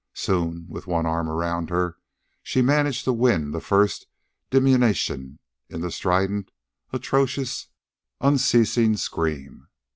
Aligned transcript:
Soon, 0.15 0.65
with 0.67 0.87
one 0.87 1.05
arm 1.05 1.29
around 1.29 1.69
her, 1.69 1.95
she 2.41 2.63
managed 2.63 3.03
to 3.03 3.13
win 3.13 3.51
the 3.51 3.59
first 3.61 4.07
diminution 4.49 5.37
in 5.69 5.81
the 5.81 5.91
strident, 5.91 6.49
atrocious, 6.91 7.67
unceasing 8.19 8.97
scream. 8.97 9.67